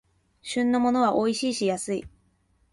[0.41, 2.07] 旬のものはおいしいし安い